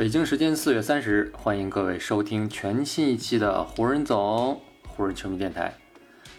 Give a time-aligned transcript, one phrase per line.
[0.00, 5.74] 北京时间四月三十日，欢迎各位收听全新一期的湖人总湖人球迷电台，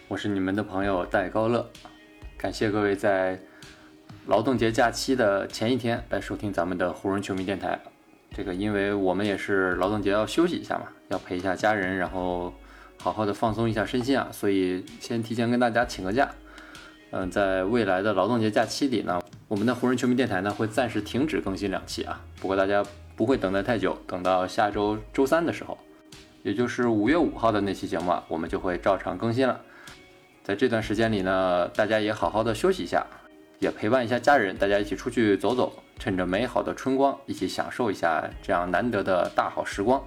[0.08, 1.70] 我是你们的朋友戴高乐，
[2.36, 3.38] 感谢各位在
[4.26, 7.78] 劳动节假期的前一天来收听咱们的湖人球迷电台。
[8.34, 12.52] 这个，因为我们也是劳动节要休息一下嘛，要陪一下家人，然后
[12.98, 16.28] 好好的放松一下身心啊，所以先提前跟大家请个假。
[17.12, 22.84] 嗯，在未来的劳动节假期里呢，我们的湖人球迷电台呢会暂时停止更新两期啊，不过大家。
[23.16, 25.78] 不会等待太久，等到下周周三的时候，
[26.42, 29.60] 也就是五月五号的那期节目啊，我们就会照常更新了。
[30.42, 33.06] 在这段时间里呢，大家也好好的休息一下，
[33.60, 40.02] 也陪伴一下家人，大家一起出去走走，趁着美好的春光，一起享受一下这样难得的大好时光，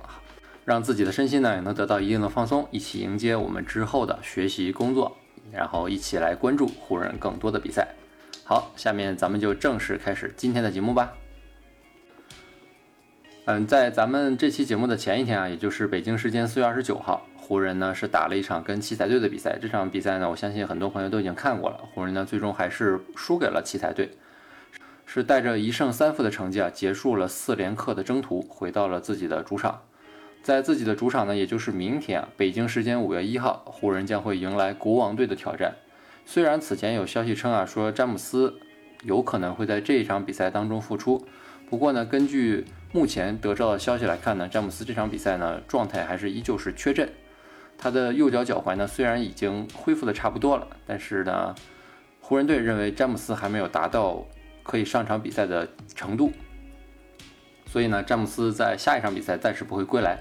[0.65, 5.15] 让自己的身心呢也能得到一定的放松，一起迎接我们之后的学习工作，
[5.53, 7.87] 然后一起来关注湖人更多的比赛。
[8.43, 11.13] 好，下面咱们就正式开始今天的节目吧。
[13.47, 19.55] 嗯，在咱们这期节目的前一天啊，也就是北京时间四月二十九号，湖人呢是打了一场跟奇才队的比赛。
[19.61, 21.77] 这场比赛呢，我相信很多朋友都已经看过了。
[21.93, 24.09] 湖人呢最终还是输给了奇才队，
[25.05, 29.79] 是带着一胜三负的成绩啊，结束了四连客的征途，回到了自己的主场。
[30.41, 35.75] 在自己的主场呢，也就是明天啊，北京时间五月一号，湖人将会迎来国王队的挑战。
[36.25, 38.55] 虽然此前有消息称啊，说詹姆斯
[39.03, 41.23] 有可能会在这一场比赛当中复出。
[41.69, 47.09] 不过呢，根据目前得到的消息来看呢，詹姆斯这场比赛呢状态还是依旧是缺阵。
[47.77, 51.53] 他的右脚脚踝呢虽然已经恢复的差不多了，但是呢，
[52.21, 54.25] 湖人队认为詹姆斯还没有达到
[54.63, 56.31] 可以上场比赛的程度，
[57.67, 60.19] 所以呢，詹姆斯在下一场比赛暂时不会归来。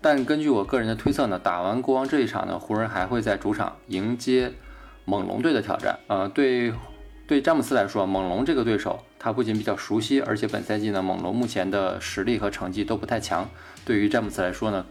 [0.00, 4.52] 但根据我个人的推测呢，打完国王这一场呢，湖人还会在主场迎接
[5.04, 5.98] 猛龙队的挑战。
[6.08, 6.72] 呃，对。
[7.28, 13.48] 对詹姆斯来说，猛龙这个对手，他不仅比较熟悉，而且本赛季呢，猛龙目前的实力和成绩都不太强。
[13.84, 14.86] 对于詹姆斯来说呢，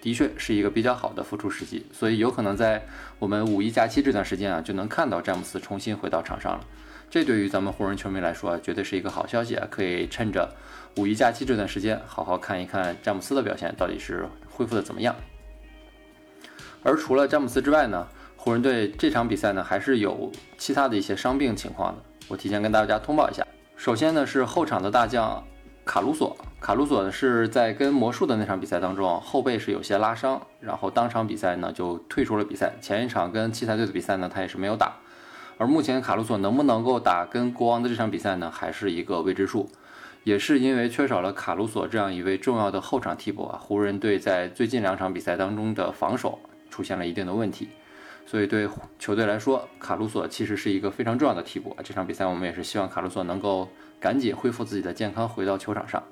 [0.00, 2.84] 的确是一个比较好的复出时机，所以有可能在
[3.18, 6.64] 我们五一假期这段时间啊，就能看到詹姆斯重新回到场上了。
[7.10, 9.66] 这对于咱们湖人球迷来说，绝对是一个好消息啊！
[9.70, 10.54] 可以趁着
[10.96, 15.14] 五一假期这段时间，好好看一看詹姆斯的表现到底是恢复的怎么样。
[16.82, 18.06] 而除了詹姆斯之外呢？
[18.34, 22.02] 湖人队这场比赛呢，还是有其他的一些伤病情况的。
[22.26, 23.46] 我提前跟大家通报一下。
[23.82, 25.42] 首先呢，是后场的大将
[25.84, 26.36] 卡鲁索。
[26.60, 32.74] 卡鲁索呢是在跟魔术的那场比赛当中，后背是有些拉伤，然后当场比赛呢就退出了比赛。
[32.80, 34.92] 前一场跟奇才队的比赛呢，他也是没有打。
[35.58, 39.68] 而目前卡鲁索能不能够打跟国王的这场比赛呢，还是一个未知数。
[40.22, 46.38] 也是因为缺少了卡鲁索这样一位重要的后场替补啊，湖人队在最近两场比赛当中的防守
[46.70, 47.68] 出现了一定的问题。
[48.32, 48.66] 所以对
[48.98, 51.84] 球队来说，卡鲁索其实是一个非常重要的替补啊。
[51.84, 53.68] 这场比赛我们也是希望卡鲁索能够
[54.00, 56.02] 赶紧恢复自己的健康，回到球场上。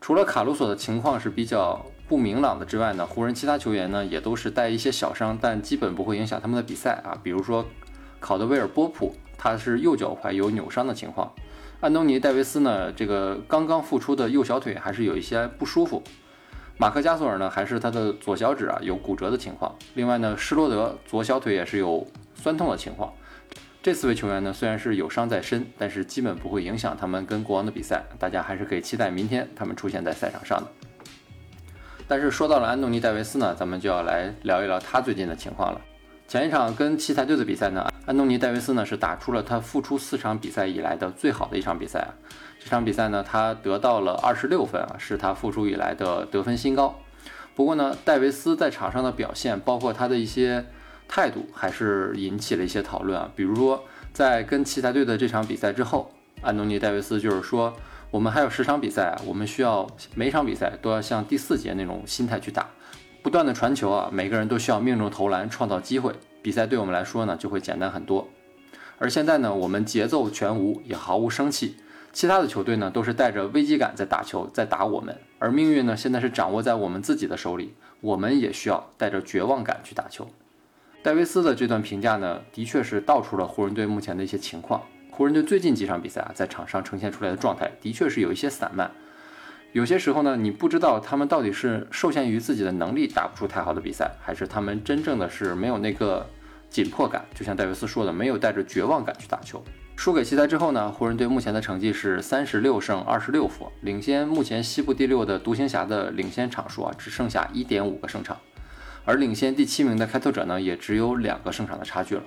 [0.00, 7.16] 除了卡鲁索的情况是比较不明朗的之外呢，湖人其他球员呢也都是带一些小伤，但基本不会影响他们的比赛啊。
[7.22, 7.64] 比如说
[8.18, 11.32] 考德威尔波普，他是右脚踝有扭伤的情况；
[11.78, 16.02] 安东尼戴维斯呢，这个刚刚复出的右小腿还是有一些不舒服。
[16.78, 19.74] 马克加索尔呢，还是他的左小指啊有骨折的情况。
[19.94, 23.12] 另外呢，施罗德左小腿也是有酸痛的情况。
[23.82, 28.02] 这四位球员呢，虽然是有伤在身，但是基本不会影响他们跟国王的比赛。
[28.18, 30.66] 大家还是可以期待明天他们出现在赛场上的。
[32.06, 35.80] 但是说到了安东尼戴维斯呢，咱们就要来聊一聊他最近的情况了。
[36.28, 42.14] 前一场跟奇才队的比赛呢，安东尼戴维斯呢是打出了他复出四场比赛以来的最好的一场比赛啊。
[42.60, 46.98] 这场比赛呢，他得到了二十六分啊，是他复出以来的得分新高。
[47.56, 50.64] 不过呢，戴维斯在场上的表现，包括他的一些
[51.08, 53.28] 态度，还是引起了一些讨论啊。
[53.34, 53.82] 比如说，
[54.12, 56.12] 在跟奇才队的这场比赛之后，
[56.42, 57.74] 安东尼戴维斯就是说，
[58.12, 62.68] 我们还有十场比赛啊，我们需要每场比赛都要像第四节那种心态去打，
[63.22, 66.12] 不断的传球啊，每个人都需要命中投篮，创造机会，
[66.46, 68.28] 比赛对我们来说呢就会简单很多。
[68.98, 71.74] 而现在呢，我们节奏全无，也毫无生气。
[72.12, 80.28] 其他的球队呢，都是带着危机感在打球，在打我们，而命运呢，现在是掌握在我们自己的手里，我们也需要带着绝望感去打球。
[81.02, 84.80] 戴维斯的这段评价呢，的确是道出了湖人队目前的一些情况。
[85.10, 88.88] 湖人队最近几场比赛啊，在场上呈现出来的状态，的确是有一些散漫，
[89.72, 96.26] 有些时候呢，你不知道他们到底是受限于自己的能力打不出太好的比赛，还是他们真正的是没有那个
[96.76, 97.24] 紧迫感。
[97.34, 99.64] 就像戴维斯说的，没有带着绝望感去打球。
[99.96, 108.36] 输给奇才之后呢，湖人队目前的成绩是三十六胜二十六负，领先目前西部第六的独行侠的领先场数啊，只剩下一点五个胜场，
[109.06, 112.22] 而领先第七名的开拓者呢，也只有两个胜场的差距了。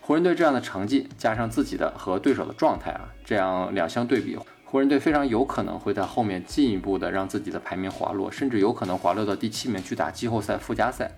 [0.00, 11.10] 湖人队这样的成绩，加上自己的和对手的状态啊，这样两相对比，湖人队非常有可能会在后面进一步的让自己的排名滑落，甚至有可能滑落到第七名去打季后赛附加赛。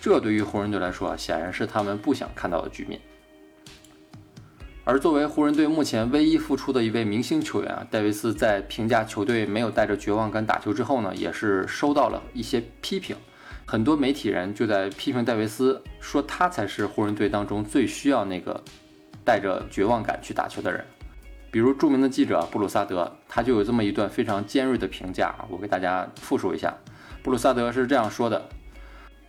[0.00, 3.00] 这对于湖人队来说啊，显然是他们不想看到的局面。
[4.82, 13.14] 而作为湖人队目前唯一复出的一位明星球员啊，戴维斯在评价球队没有带着绝望感打球之后呢，也是收到了一些批评。
[13.66, 18.60] 很多媒体人就在批评戴维斯，说他才是湖人队当中最需要那个
[19.22, 20.84] 带着绝望感去打球的人。
[21.52, 26.74] 比如著名的记者布鲁萨德，他就有这么一段非常尖锐的评价，我给大家复述一下。
[27.22, 28.48] 布鲁萨德是这样说的，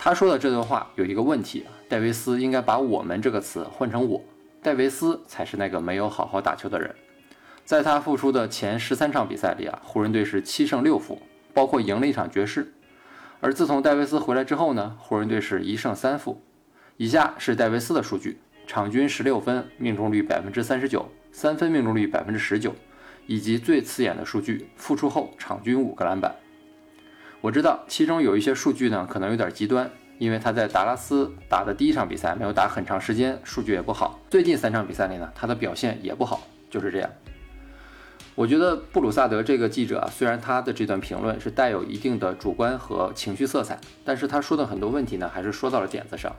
[0.03, 4.19] 他说的这段话有一个问题，戴维斯应该把“我们”这个词换成“我”。
[4.59, 6.92] 戴维斯才是那个没有好好打球的人。
[7.63, 11.21] 在他复出的前十三场比赛里啊，湖人队是七胜六负，
[11.53, 12.74] 包括赢了一场爵士。
[13.42, 16.42] 而自从戴维斯回来之后呢，湖人队是一胜三负。
[16.98, 22.74] 以下是戴维斯的数据：场均十六分，命中率百分之三十九，三分命中率百分之十九，
[23.27, 26.36] 以及最刺眼的数据，复出后场均五个篮板。
[27.41, 29.89] 我知道其中有一些数据呢，可能有点极端。
[30.19, 34.19] 因为他在达拉斯打的第一场比赛没有打很长时间，数据也不好。
[34.29, 37.09] 最近三场比赛里呢，他的表现也不好，就是这样。
[38.35, 46.31] 我觉得布鲁萨德这个记者啊，虽然他的这段评论是带有一定的主观和情绪色彩，但是他说的很多问题呢，还是说到了点子上。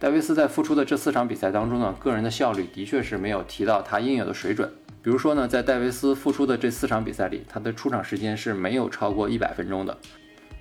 [0.00, 4.68] 戴维斯在复出的这四场比赛当中呢，个人的效率的确是没有提到他应有的水准。
[5.02, 9.96] 比如说呢，在戴维斯复出的这四场比赛里，他的出场时间是没有超过一百分钟的。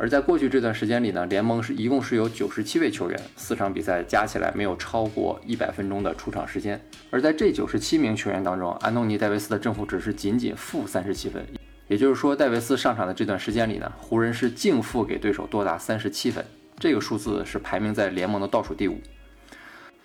[0.01, 6.81] 而在过去这段时间里呢，联盟是一共是有九十七位球员，四场比赛加起来没有超过一百分钟的出场时间。
[7.11, 11.45] 而在这九十七名球员当中，安东尼·戴维斯的正负值是仅仅负三十七分，
[11.89, 16.45] 也就是说，戴维斯上场的这段时间里呢，湖人是净负给对手多达三十七分，
[16.79, 19.01] 这个数字是排名在联盟的倒数第五。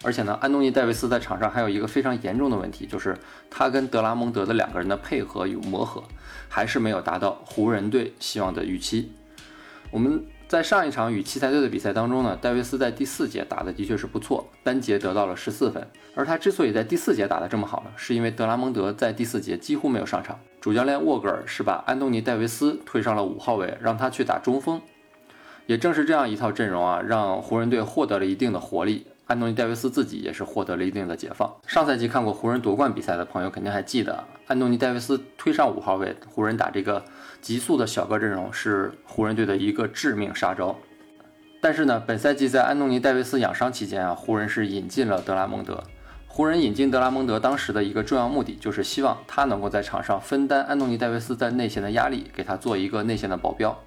[0.03, 3.17] 而且呢，安东尼·戴维斯在场上还有一个非常严重的问题，就是
[3.49, 6.03] 他跟德拉蒙德的两个人的配合与磨合，
[6.49, 9.13] 还是没有达到湖人队希望的预期。
[9.95, 15.87] 我们在上一场与奇才队的比赛当中呢，戴维斯在第四节打的的确是不错，单节得到了十四分。
[16.17, 24.83] 而他之所以在第四节打的这么好呢，是因为德拉蒙德在第四节几乎没有上场，主教练沃格尔是把安东尼·戴维斯推上了五号位，让他去打中锋。
[25.67, 29.07] 也正是这样一套阵容啊，让湖人队获得了一定的活力。
[29.27, 31.51] 安东尼·戴维斯自己也是获得了一定的解放。
[31.67, 37.03] 上赛季看过湖人夺冠比赛的朋友肯定还记得，安东尼·戴维斯推上五号位，湖人打这个
[37.41, 40.77] 急速的小个阵容是湖人队的一个致命杀招。
[41.63, 45.83] 但是呢，本赛季在安东尼·戴维斯养伤期间啊，湖人是引进了德拉蒙德。
[46.27, 53.84] 湖人引进德拉蒙德当时的一个重要目的就是希望他能够在场上分担安东尼·戴维斯在内线的压力，给他做一个内线的保镖。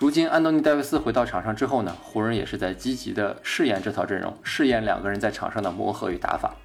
[0.00, 6.56] 如今，安东尼·戴维斯回到场上之后呢，湖人也是在积极的试验这套阵容，试验两个人在场上的磨合与打法。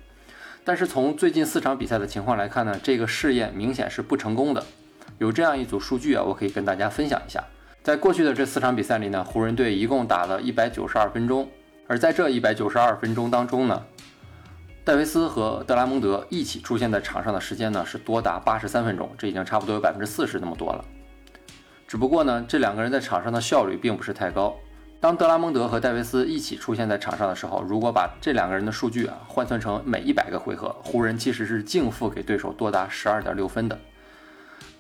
[0.64, 4.64] 但是从最近四场比赛的情况来看呢，这个试验明显是不成功的。
[5.18, 7.44] 有这样一组数据啊，我可以跟大家分享一下。
[7.84, 11.50] 在过去的这四场比赛里呢，湖人队一共打了一百九十二分钟，
[11.88, 13.84] 而在这一百九十二分钟当中呢，
[14.86, 20.86] 戴维斯和德拉蒙德一起出现在场上的时间呢是多达八十三分钟，这已经差不多有百分之四十那么多了。
[21.88, 24.56] 只不过呢，这两个人在场上的效率并不是太高。
[25.00, 33.80] 当德拉蒙德和戴维斯一起出现在场上的时候，如果把这两个人的数据啊换算成每一百个回合，湖人其实是净负给对手多达十二点六分的。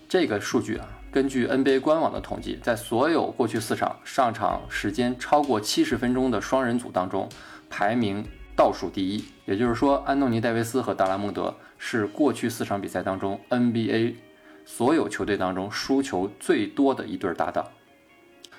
[0.10, 7.30] 这个数据啊，根据 NBA 官网的统计，在所有过去四场上场时间超过七十分钟的双人组当中，
[7.70, 9.24] 排名倒数第一。
[9.46, 14.16] 也就是说，安东尼·戴维斯和德拉蒙德是过去四场比赛当中 NBA。
[14.66, 17.66] 所有球队当中输球最多的一对搭档。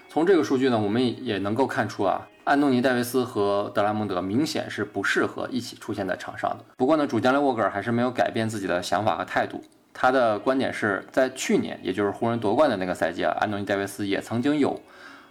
[0.08, 6.64] 从这个数据呢，我们也能够看出啊，安东尼·戴维斯和德拉蒙德明显是不适合一起出现在场上的。
[6.76, 9.62] 不过呢，主教练沃格尔还是没有改变自己的想法和态度。
[9.92, 14.80] 他的观点是在去年，也就是湖人夺冠的那个赛季啊，安东尼·戴维斯也曾经有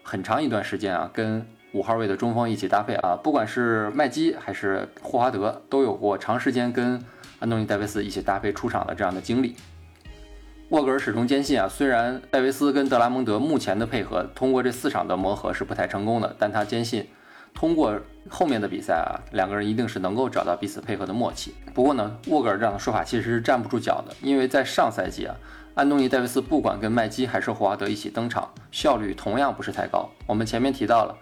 [0.03, 7.03] 很长一段时间啊，跟五号位的中锋一起搭配啊，不管是麦基还是霍华德，都有过长时间跟
[7.39, 9.55] 安东尼·戴维斯一起搭配出场的这样的经历。
[10.70, 17.08] 沃格尔始终坚信啊，虽然戴维斯跟德拉蒙德目前的配合通过这四场的磨合是不太成功的，但他坚信
[17.54, 17.96] 通过
[18.30, 21.54] 后面的比赛啊，两个人一定是能够找到彼此配合的默契。
[21.76, 25.36] 不过呢，沃格尔这样的说法其实是站不住脚的，因为在上赛季啊，
[25.76, 30.10] 安东尼戴维斯不管跟麦基还是霍华德一起登场，效率同样不是太高。
[30.26, 31.16] 我们前面提到了，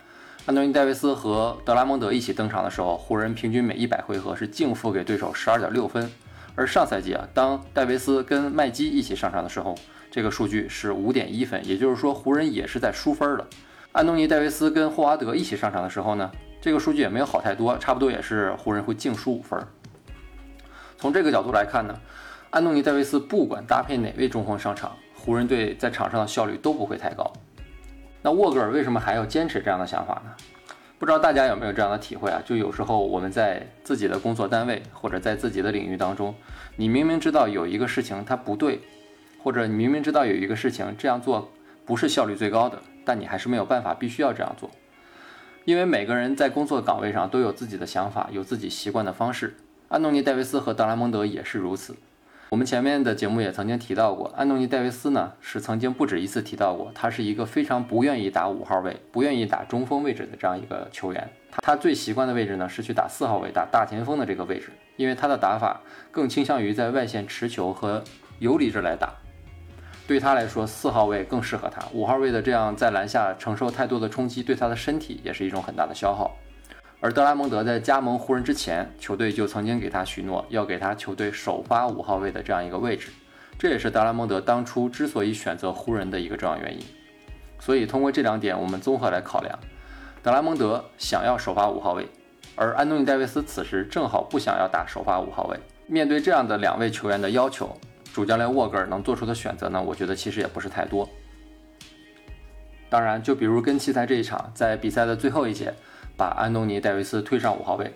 [0.46, 6.10] 安东尼戴维斯和德拉蒙德一起登场的时候，湖人平均每一百回合是净负给对手十二点六分。
[6.56, 9.76] 而上赛季啊，当戴维斯跟麦基一起上场的时候，
[10.12, 13.48] 这个数据是五点一分，也就是说湖人也是在输分的。
[13.92, 16.32] 安东尼戴维斯跟霍华德一起上场的时候呢，
[16.62, 19.60] 这个数据也没有好太多，差不多也是湖人会净输五分。
[20.98, 22.00] 从这个角度来看呢，
[22.50, 27.32] 安东尼戴维斯不管搭配哪位中锋上场，湖人队在场上的效率都不会太高。
[28.22, 30.32] 那沃格尔为什么还要坚持这样的想法呢？
[31.04, 32.42] 不知道大家有没有这样的体会啊？
[32.46, 36.34] 就有时候我们在自己的工作单位或者在自己的领域当中，
[36.78, 38.80] 你明明知道有一个事情它不对，
[39.44, 41.52] 或者你明明知道有一个事情这样做
[41.86, 44.72] 不是效率最高的，但你还是没有办法，必须要这样做。
[45.66, 49.58] 因为每个人在工作岗位上都有自己的想法，有自己习惯的方式。
[49.90, 51.98] 安东尼·戴维斯和德拉蒙德也是如此。
[52.54, 61.28] 我们前面的节目也曾经提到过，安东尼·戴维斯呢是曾经不止一次提到过，他是一个非常不愿意打五号位、不愿意打中锋位置的这样一个球员。
[61.64, 65.82] 他最习惯的位置呢是去打四号位、打大前锋的这个位置，因为他的打法
[66.12, 68.04] 更倾向于在外线持球和
[68.38, 69.12] 游离着来打。
[70.06, 76.30] 对他来说，四号位更适合他，五号位的这样在篮下承受太多的冲击，对他的身体也是一种很大的消耗。
[77.04, 83.10] 而德拉蒙德在加盟湖人之前，球队就曾经给他许诺要给他球队首发五号位的这样一个位置，
[83.60, 86.82] 这也是德拉蒙德当初之所以选择湖人的一个重要原因。
[87.60, 89.60] 所以通过这两点，我们综合来考量，
[90.22, 92.08] 德拉蒙德想要首发五号位，
[92.56, 95.60] 而安东尼戴维斯此时正好不想要打首发五号位。
[95.88, 97.78] 面对这样的两位球员的要求，
[98.14, 99.84] 主教练沃格尔能做出的选择呢？
[99.84, 101.10] 我觉得其实也不是太多。
[102.90, 105.74] 当然，就比如跟奇才这一场，在比赛的最后一节。
[106.16, 107.94] 把安东尼·戴维斯推上五号位，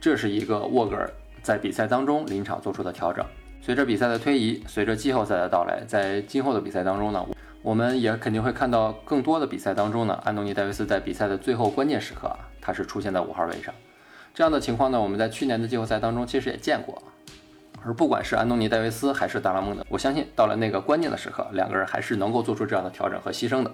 [0.00, 1.10] 这是一个沃格尔
[1.42, 3.24] 在比赛当中临场做出的调整。
[3.60, 7.24] 随着比赛的推移，随着季后赛的到来，在今后的比赛当中呢，
[7.62, 13.72] 我们也肯定会看到更多的比赛当中呢，安东尼·戴维斯在比赛的最后关键时刻啊，他是出现在五号位上。
[14.34, 17.00] 这样的情况呢，我们在去年的季后赛当中其实也见过。
[17.84, 23.70] 而不管是安东尼·戴维斯还是达拉蒙德，我相信到了那个关键的时刻，两个人还是能够做出这样的调整和牺牲的。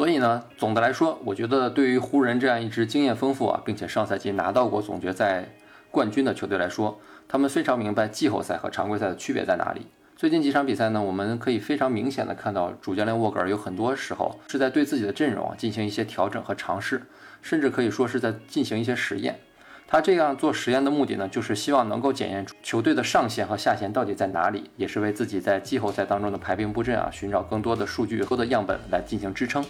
[0.00, 5.44] 所以呢，总的来说，我觉得对于湖人这样一支经验丰富啊，并且上赛季拿到过总决赛
[5.90, 9.86] 冠军的球队来说，他们非常明白季后赛和常规赛的区别在哪里。
[10.16, 17.02] 最近几场比赛呢，我们可以非常明显的看到，主教练沃格尔有很多时候是在对自己的阵容啊进行一些调整和尝试，
[17.42, 19.38] 甚至可以说是在进行一些实验。
[19.86, 29.62] 他这样做实验的目的呢，就是希望能够检验出球队的上限和下限到底在哪里，也是为自己在季后赛当中的排兵布阵啊，寻找更多的数据和的样本来进行支撑。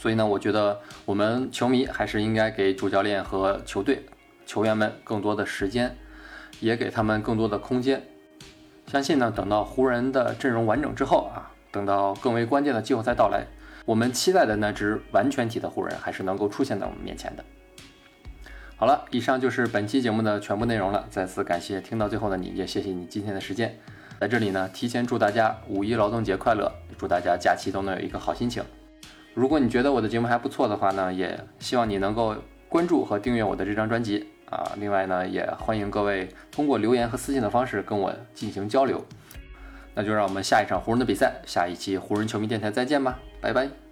[0.00, 4.06] 所以呢，我觉得我们球迷还是应该给主教练和球队
[4.46, 5.94] 球员们更多的时间，
[6.58, 8.02] 也给他们更多的空间。
[8.86, 13.46] 相信呢，等到湖人的阵容完整之后啊，等到更为关键的季后赛到来，
[13.84, 17.44] 我们期待的那支完全体的湖人还是能够出现在我们面前的。
[18.76, 21.06] 好了，以上就是本期节目的全部内容了。
[21.10, 23.78] 再次感谢听到最后的你，也谢谢你今天的时间。
[24.18, 28.64] 在这里呢，提前祝大家五一劳动节快乐，祝大家假期都能有一个好心情。
[29.34, 32.34] 如果你觉得我的节目还不错的话呢，也希望你能够
[32.68, 34.72] 关注和订阅我的这张专辑啊。
[34.78, 39.04] 另外呢，也欢迎各位通过留言和私信的方式跟我进行交流。
[39.94, 43.89] 那就让我们下一场湖人的比赛，下一期湖人球迷电台再见吧，拜拜。